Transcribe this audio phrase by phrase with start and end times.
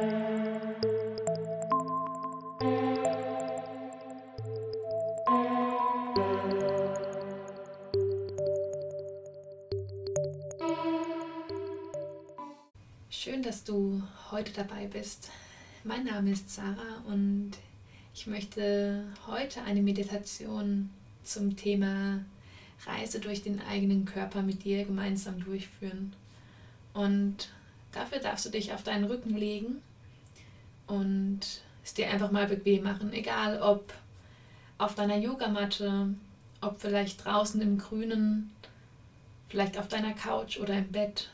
[0.00, 0.08] Schön,
[13.42, 15.28] dass du heute dabei bist.
[15.84, 17.50] Mein Name ist Sarah und
[18.14, 20.88] ich möchte heute eine Meditation
[21.24, 22.24] zum Thema
[22.86, 26.14] Reise durch den eigenen Körper mit dir gemeinsam durchführen.
[26.94, 27.50] Und
[27.92, 29.82] dafür darfst du dich auf deinen Rücken legen
[30.90, 31.40] und
[31.84, 33.92] es dir einfach mal bequem machen, egal ob
[34.78, 36.14] auf deiner Yogamatte,
[36.60, 38.50] ob vielleicht draußen im Grünen,
[39.48, 41.30] vielleicht auf deiner Couch oder im Bett.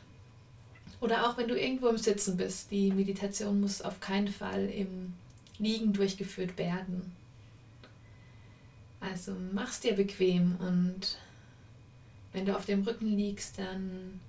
[0.99, 2.71] Oder auch wenn du irgendwo im Sitzen bist.
[2.71, 5.13] Die Meditation muss auf keinen Fall im
[5.59, 7.13] Liegen durchgeführt werden.
[8.99, 11.17] Also mach's dir bequem und
[12.33, 14.19] wenn du auf dem Rücken liegst, dann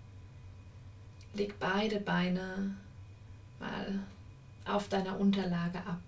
[1.34, 2.74] leg beide Beine
[3.58, 3.98] mal
[4.68, 6.02] auf deiner Unterlage ab.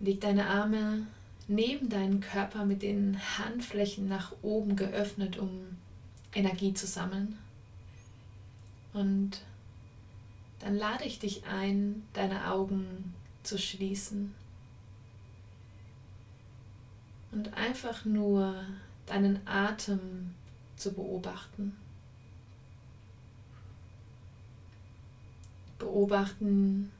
[0.00, 1.06] Leg deine Arme
[1.48, 5.76] neben deinen Körper mit den Handflächen nach oben geöffnet, um
[6.34, 7.38] Energie zu sammeln.
[8.92, 9.42] Und
[10.60, 14.34] dann lade ich dich ein, deine Augen zu schließen
[17.32, 18.54] und einfach nur
[19.06, 20.34] deinen Atem
[20.76, 21.76] zu beobachten.
[25.78, 26.92] Beobachten,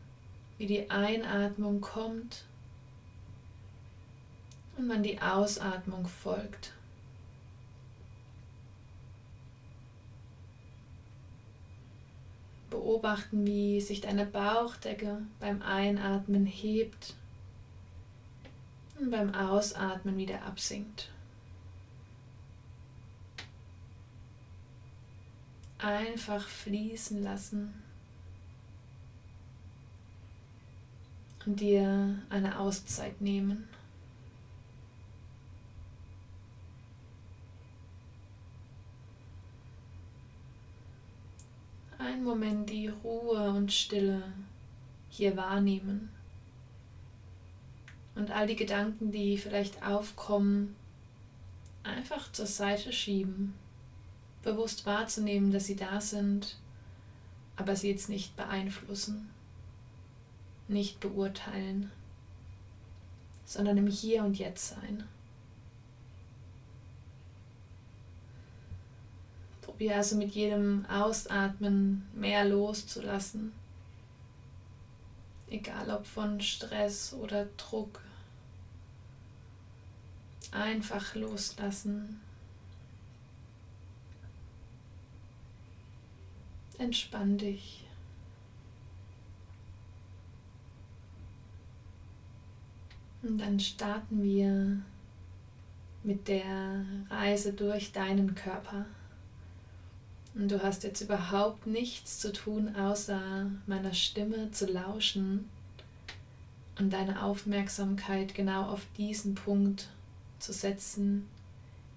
[0.58, 2.44] wie die Einatmung kommt
[4.76, 6.72] und wann die Ausatmung folgt.
[12.70, 17.14] Beobachten, wie sich deine Bauchdecke beim Einatmen hebt
[18.98, 21.10] und beim Ausatmen wieder absinkt.
[25.78, 27.74] Einfach fließen lassen
[31.46, 33.68] und dir eine Auszeit nehmen.
[41.98, 44.22] Ein Moment die Ruhe und Stille
[45.08, 46.10] hier wahrnehmen.
[48.14, 50.76] Und all die Gedanken, die vielleicht aufkommen,
[51.82, 53.54] einfach zur Seite schieben,
[54.42, 56.58] bewusst wahrzunehmen, dass sie da sind,
[57.56, 59.30] aber sie jetzt nicht beeinflussen,
[60.68, 61.90] nicht beurteilen,
[63.44, 65.04] sondern im Hier und Jetzt sein.
[69.62, 73.52] Probier also mit jedem Ausatmen mehr loszulassen
[75.54, 78.00] egal ob von Stress oder Druck.
[80.50, 82.20] Einfach loslassen.
[86.78, 87.84] Entspann dich.
[93.24, 94.82] Und dann starten wir
[96.02, 98.84] mit der Reise durch deinen Körper.
[100.34, 105.48] Und du hast jetzt überhaupt nichts zu tun, außer meiner Stimme zu lauschen
[106.78, 109.88] und deine Aufmerksamkeit genau auf diesen Punkt
[110.38, 111.26] zu setzen,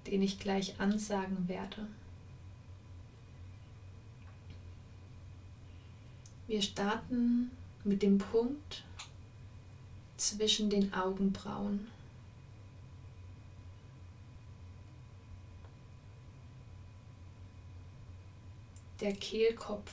[0.06, 1.88] den ich gleich ansagen werde.
[6.48, 7.52] Wir starten
[7.84, 8.86] mit dem Punkt
[10.18, 11.88] zwischen den Augenbrauen.
[19.00, 19.92] der Kehlkopf.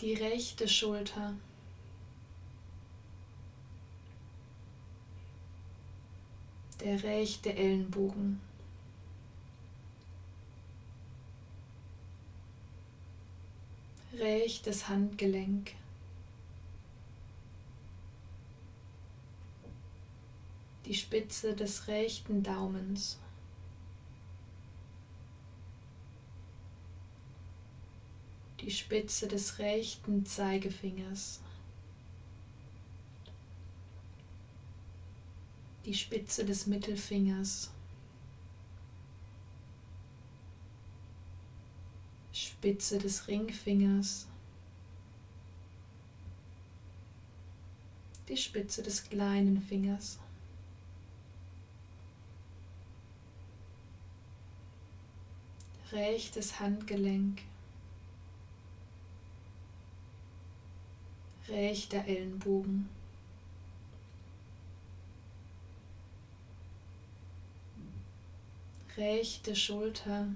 [0.00, 1.34] Die rechte Schulter.
[6.80, 8.40] Der rechte Ellenbogen.
[14.24, 15.74] Rechtes Handgelenk.
[20.86, 23.18] die Spitze des rechten Daumens.
[28.60, 31.40] Die Spitze des rechten Zeigefingers.
[35.84, 37.73] Die Spitze des Mittelfingers.
[42.64, 44.26] Spitze des Ringfingers.
[48.26, 50.18] Die Spitze des kleinen Fingers.
[55.92, 57.42] rechtes Handgelenk,
[61.48, 62.88] rechter Ellenbogen.
[68.96, 70.28] rechte Schulter,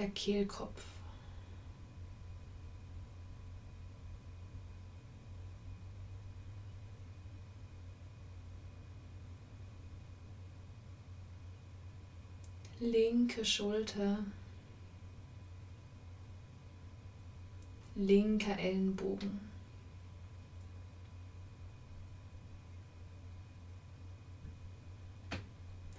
[0.00, 0.82] der Kehlkopf.
[12.82, 14.24] linke Schulter,
[17.94, 19.38] linker Ellenbogen.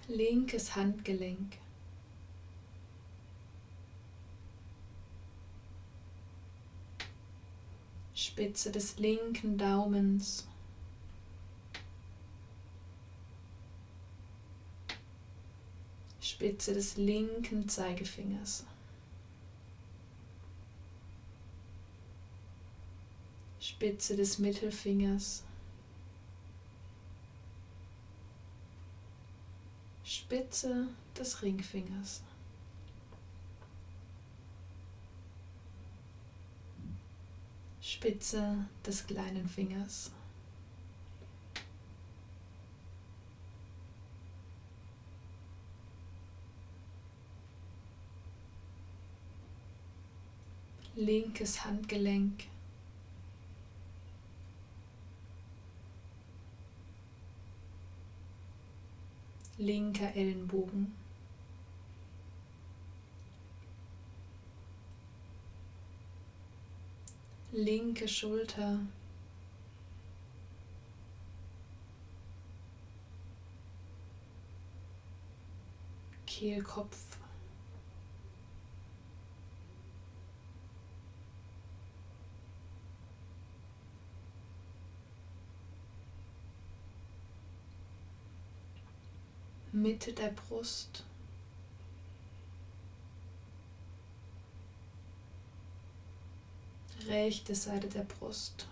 [0.07, 1.60] Linkes Handgelenk.
[8.41, 10.47] Spitze des linken Daumens.
[16.19, 18.65] Spitze des linken Zeigefingers.
[23.59, 25.43] Spitze des Mittelfingers.
[30.03, 32.21] Spitze des Ringfingers.
[38.01, 40.11] Spitze des kleinen Fingers.
[50.95, 52.45] linkes Handgelenk.
[59.59, 61.00] Linker Ellenbogen.
[67.53, 68.79] Linke Schulter.
[76.25, 76.97] Kehlkopf.
[89.73, 91.03] Mitte der Brust.
[97.07, 98.67] Rechte Seite der Brust.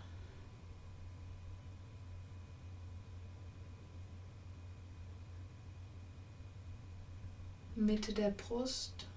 [7.76, 9.08] Mitte der Brust.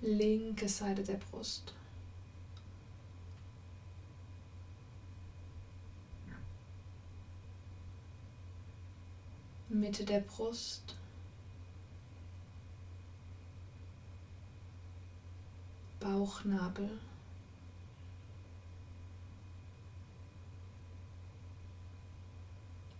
[0.00, 1.74] Linke Seite der Brust.
[9.68, 10.96] Mitte der Brust.
[16.22, 16.88] Bauchnabel.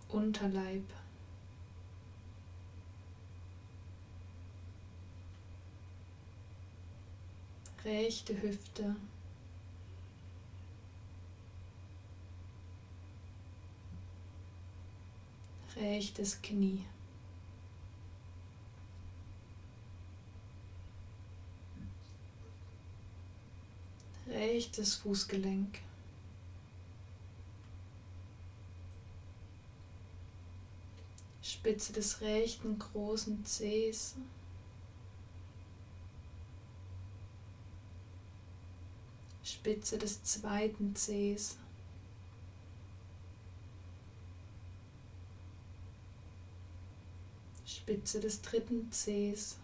[0.09, 0.83] Unterleib.
[7.85, 8.95] Rechte Hüfte.
[15.77, 16.85] rechtes Knie.
[24.33, 25.79] Rechtes Fußgelenk.
[31.43, 34.15] Spitze des rechten großen Zehs.
[39.43, 41.57] Spitze des zweiten Zehs.
[47.65, 49.57] Spitze des dritten Zehs.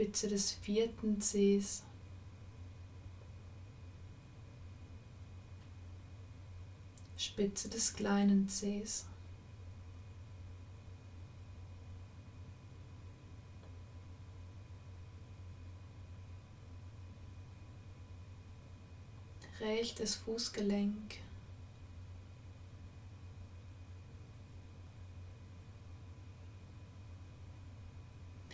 [0.00, 1.82] Spitze des vierten Zehs.
[7.18, 9.04] Spitze des kleinen Zehs.
[19.60, 21.18] Rechtes Fußgelenk.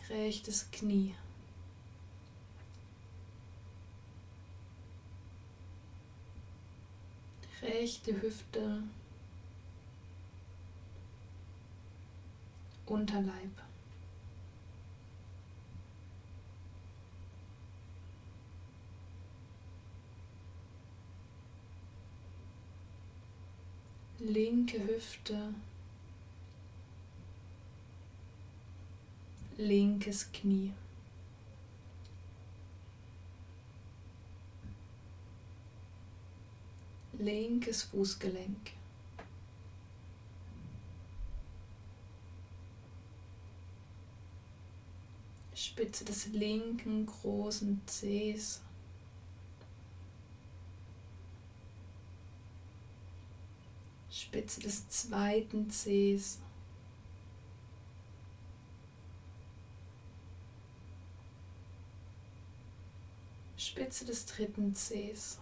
[0.09, 1.15] rechtes Knie.
[7.63, 8.83] Rechte Hüfte,
[12.87, 13.51] Unterleib.
[24.19, 25.55] Linke Hüfte,
[29.57, 30.73] linkes Knie.
[37.19, 38.73] linkes Fußgelenk.
[45.55, 48.63] Spitze des linken großen Zehs.
[54.11, 56.41] Spitze des zweiten Zehs.
[63.57, 65.39] Spitze des dritten Zehs.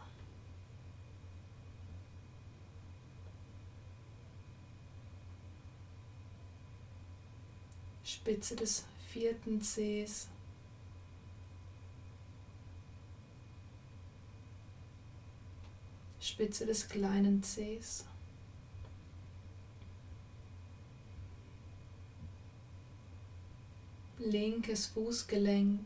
[8.24, 10.28] Spitze des vierten Zehs.
[16.18, 18.06] Spitze des kleinen Zehs.
[24.16, 25.84] Linkes Fußgelenk.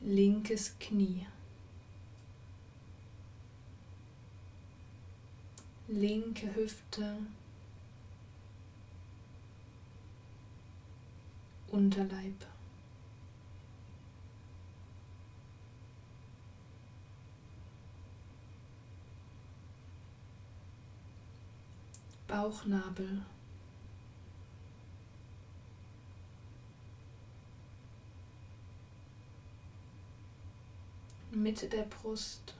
[0.00, 1.24] Linkes Knie.
[5.92, 7.18] Linke Hüfte,
[11.68, 12.34] Unterleib.
[22.26, 23.22] Bauchnabel.
[31.30, 32.54] Mitte der Brust.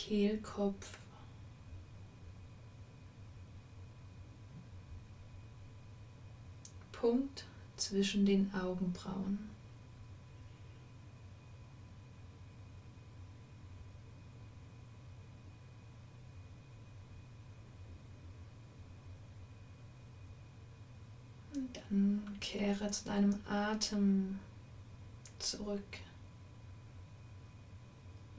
[0.00, 0.98] Kehlkopf.
[6.90, 7.44] Punkt
[7.76, 9.50] zwischen den Augenbrauen.
[21.54, 24.38] Und dann kehre zu deinem Atem
[25.38, 25.82] zurück.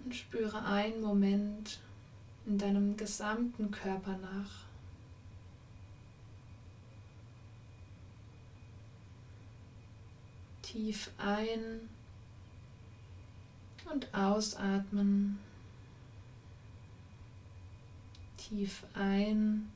[0.03, 1.79] Und spüre einen Moment
[2.45, 4.65] in deinem gesamten Körper nach.
[10.61, 11.89] Tief ein
[13.91, 15.39] und ausatmen.
[18.37, 19.71] Tief ein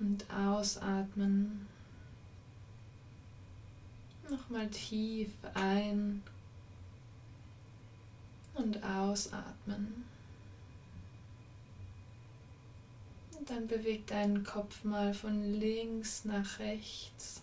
[0.00, 1.66] und ausatmen.
[4.28, 6.22] Nochmal tief ein
[8.56, 10.04] und ausatmen.
[13.38, 17.42] Und dann beweg deinen Kopf mal von links nach rechts.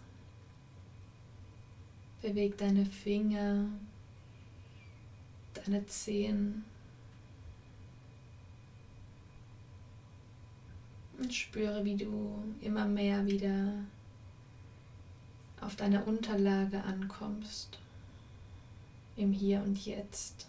[2.21, 3.67] Beweg deine Finger,
[5.53, 6.65] deine Zehen.
[11.19, 13.73] Und spüre, wie du immer mehr wieder
[15.61, 17.79] auf deiner Unterlage ankommst,
[19.15, 20.47] im Hier und Jetzt.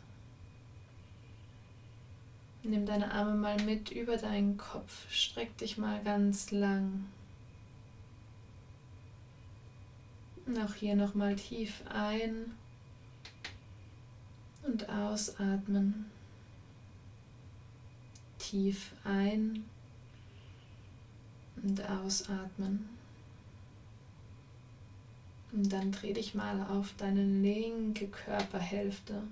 [2.67, 5.11] Nimm deine Arme mal mit über deinen Kopf.
[5.13, 7.05] Streck dich mal ganz lang.
[10.47, 12.57] Und auch hier nochmal tief ein
[14.63, 16.07] und ausatmen.
[18.39, 19.65] Tief ein
[21.63, 22.89] und ausatmen.
[25.53, 29.23] Und dann dreh dich mal auf deine linke Körperhälfte.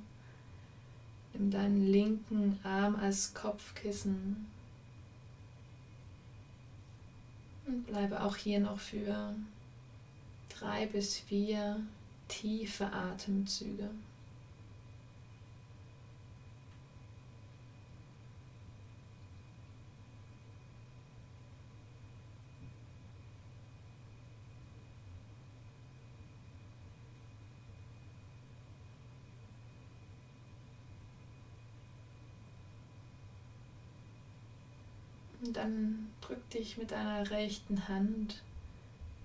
[1.33, 4.47] Nimm deinen linken Arm als Kopfkissen
[7.67, 9.35] und bleibe auch hier noch für
[10.49, 11.81] drei bis vier
[12.29, 13.89] tiefe Atemzüge.
[35.43, 38.43] Und dann drück dich mit deiner rechten Hand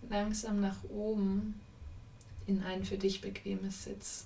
[0.10, 1.60] langsam nach oben
[2.48, 4.26] in ein für dich bequemes Sitz.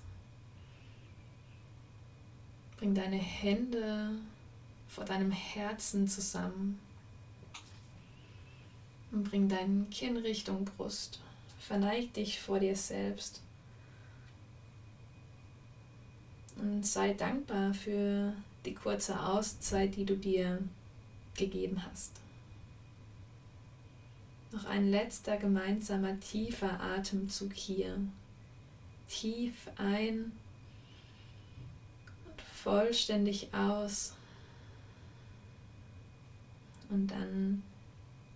[2.77, 4.11] Bring deine Hände
[4.87, 6.79] vor deinem Herzen zusammen
[9.11, 11.19] und bring dein Kinn Richtung Brust.
[11.59, 13.41] Verneig dich vor dir selbst
[16.57, 18.33] und sei dankbar für
[18.65, 20.59] die kurze Auszeit, die du dir
[21.41, 22.11] gegeben hast.
[24.51, 27.97] Noch ein letzter gemeinsamer tiefer Atemzug hier.
[29.09, 30.31] Tief ein
[32.25, 34.13] und vollständig aus.
[36.89, 37.63] Und dann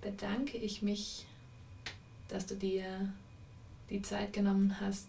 [0.01, 1.25] bedanke ich mich,
[2.27, 3.13] dass du dir
[3.89, 5.07] die Zeit genommen hast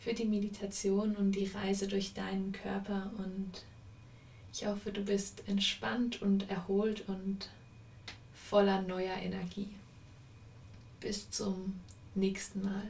[0.00, 3.64] für die Meditation und die Reise durch deinen Körper und
[4.52, 7.48] ich hoffe, du bist entspannt und erholt und
[8.34, 9.68] voller neuer Energie.
[11.00, 11.80] Bis zum
[12.14, 12.88] nächsten Mal.